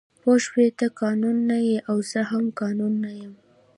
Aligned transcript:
پوه 0.19 0.37
شوې 0.45 0.67
ته 0.77 0.85
قانون 1.01 1.37
نه 1.49 1.57
یې 1.67 1.77
او 1.89 1.97
زه 2.11 2.21
هم 2.31 2.45
قانون 2.59 2.93
نه 3.03 3.11
یم 3.19 3.33